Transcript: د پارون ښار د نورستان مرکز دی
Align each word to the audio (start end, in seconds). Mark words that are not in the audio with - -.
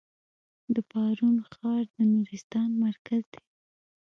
د 0.73 0.75
پارون 0.91 1.35
ښار 1.51 1.83
د 1.95 1.97
نورستان 2.13 2.69
مرکز 2.83 3.23
دی 3.31 3.41